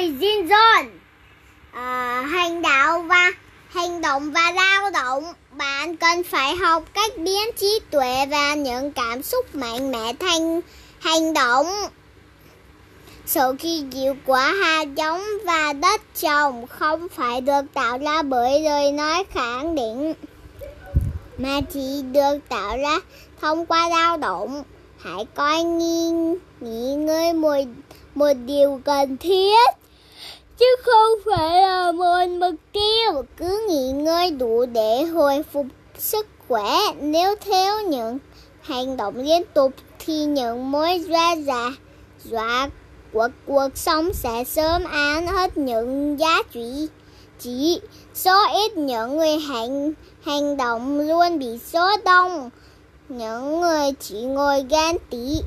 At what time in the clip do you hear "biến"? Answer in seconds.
7.16-7.50